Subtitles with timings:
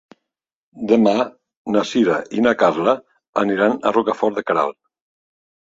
[0.91, 1.13] Demà
[1.75, 2.97] na Sira i na Carla
[3.45, 4.81] aniran a Rocafort de Queralt.